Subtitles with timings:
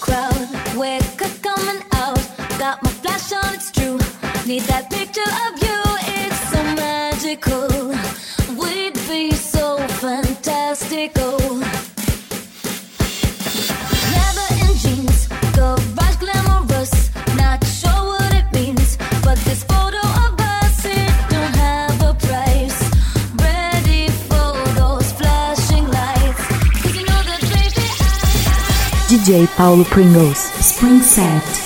[0.00, 0.48] crowd.
[0.76, 2.20] Wake up, coming out.
[2.58, 3.98] Got my flash on, it's true.
[4.46, 5.78] Need that picture of you,
[6.20, 7.88] it's so magical.
[8.56, 11.63] We'd be so fantastical.
[29.24, 30.36] DJ Paulo Pringles.
[30.60, 31.63] Spring Set.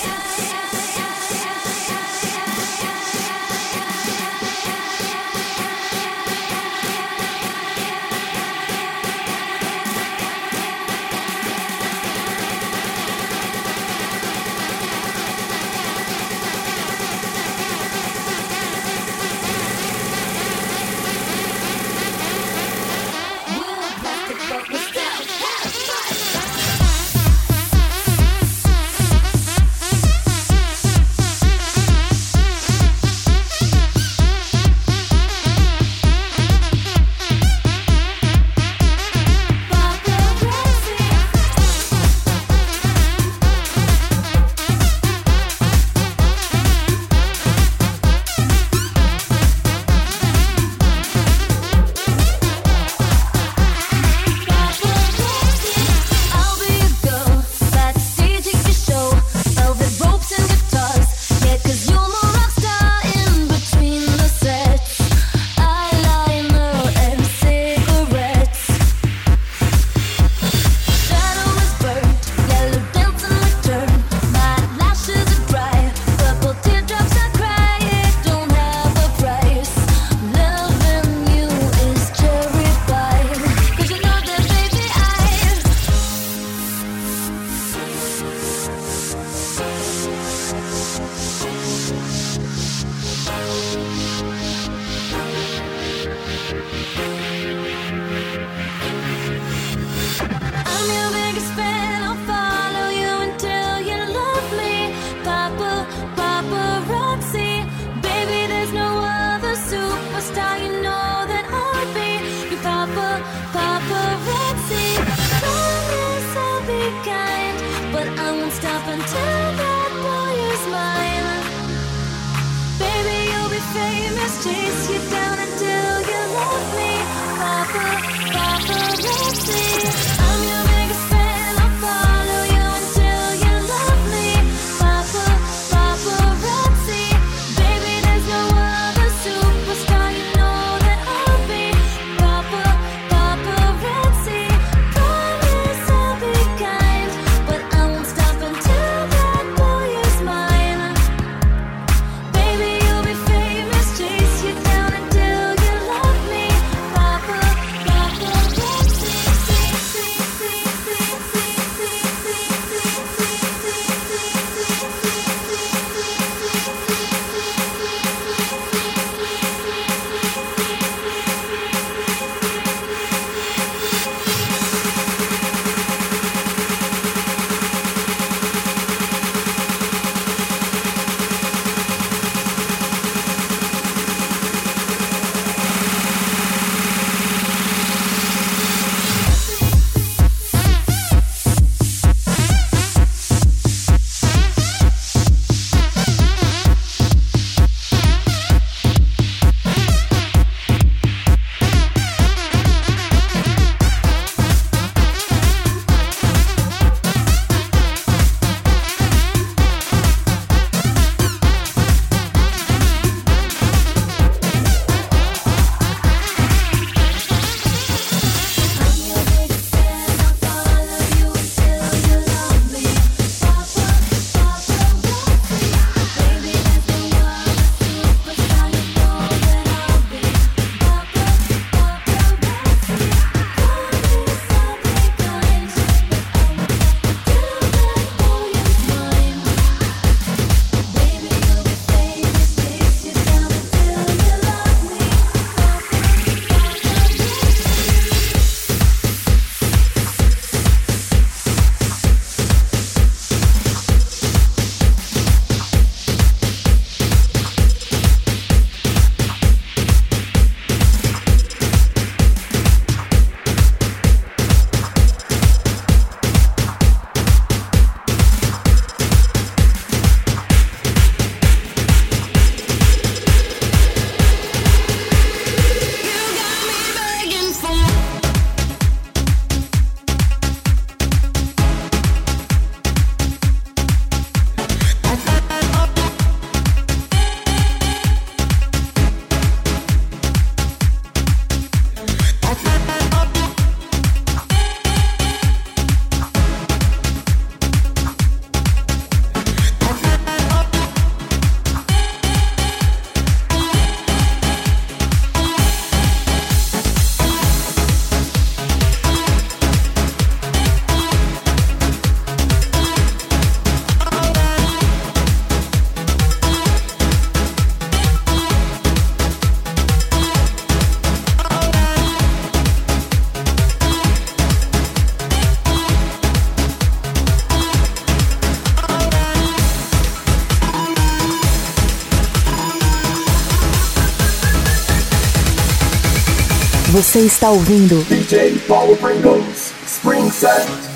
[336.99, 340.88] Você está ouvindo DJ Paulo Pringles, Spring Set.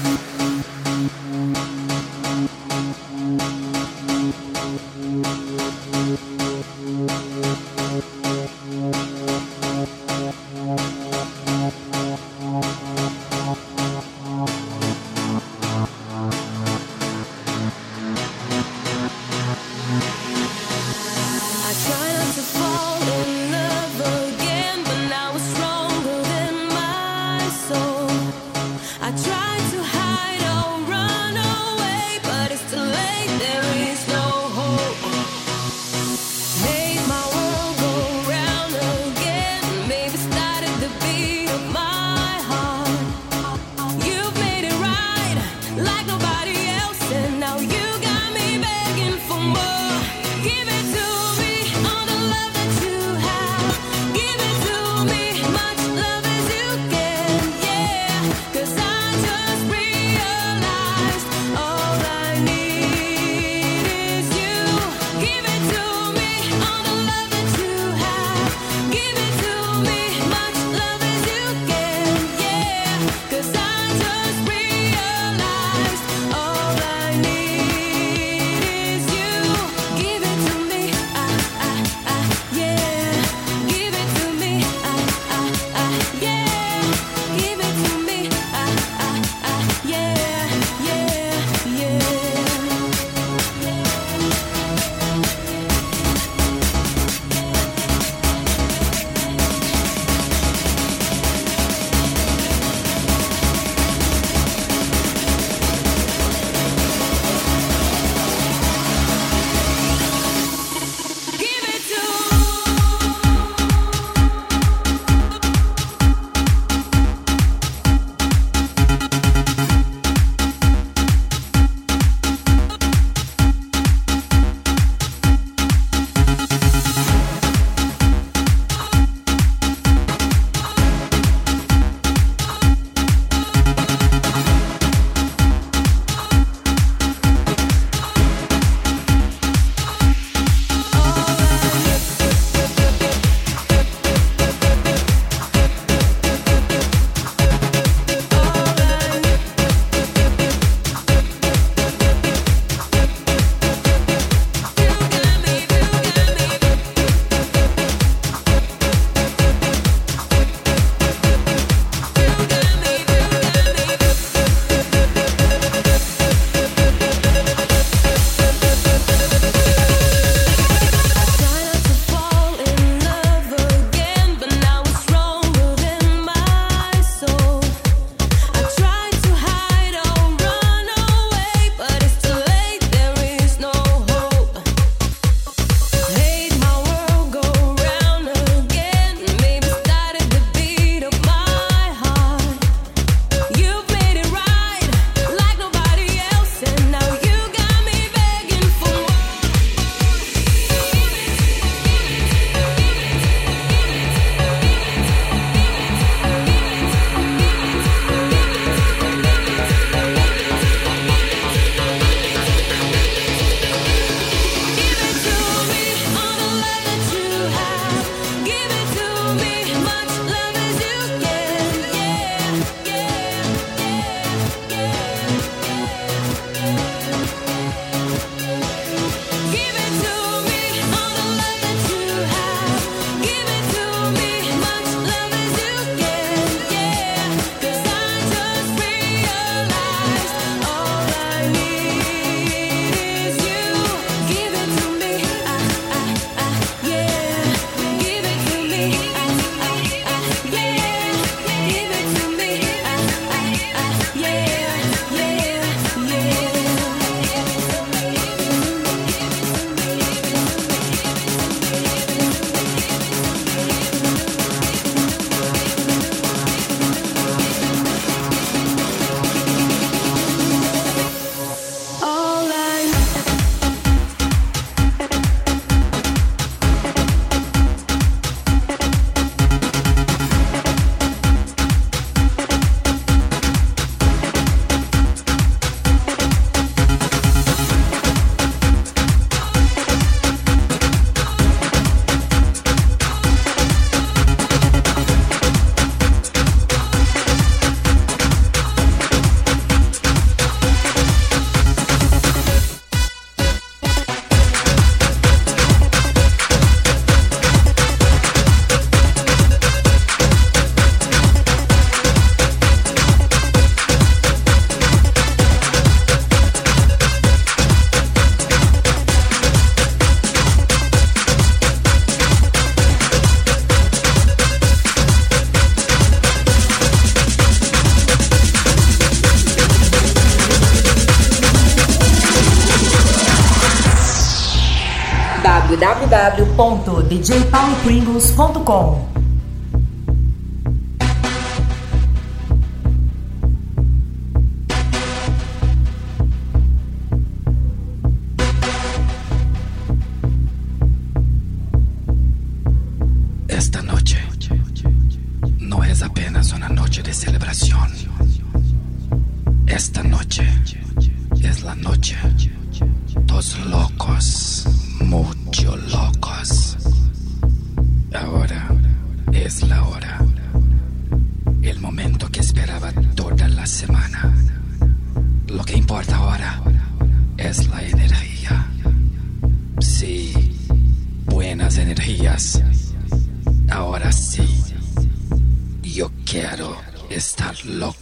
[336.56, 339.21] www.djpaulopringles.com.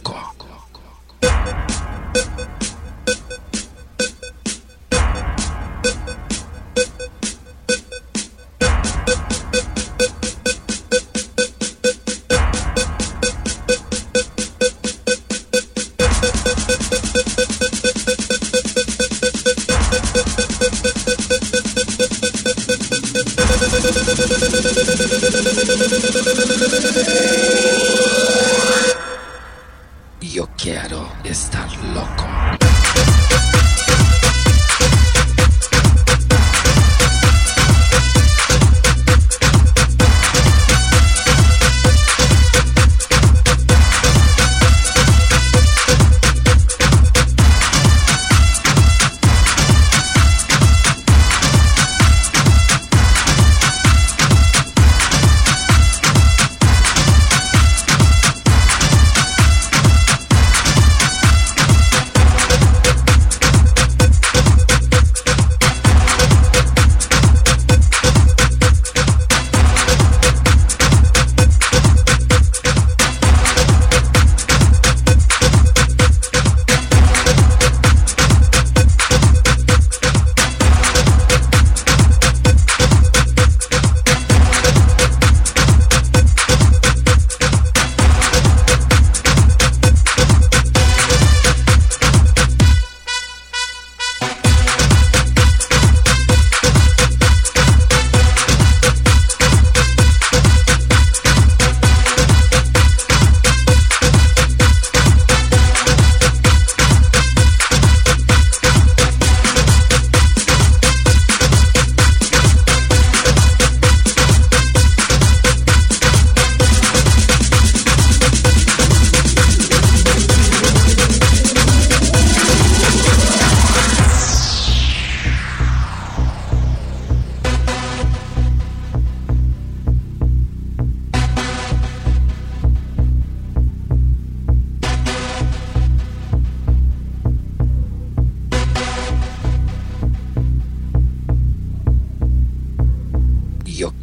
[0.01, 0.13] estar
[0.47, 0.81] loco.
[2.13, 2.60] Yo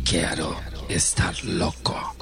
[0.08, 0.56] quiero
[0.88, 2.17] estar loco.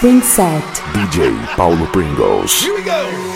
[0.00, 0.64] Spring Set.
[0.94, 2.58] DJ Paulo Pringles.
[2.62, 3.29] Here we go.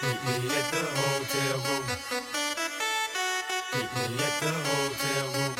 [0.00, 1.84] Hotel room.
[3.74, 5.54] Hotel room.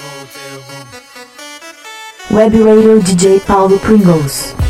[0.00, 0.86] Hotel room.
[2.30, 4.65] Web Radio DJ Paulo Pringles.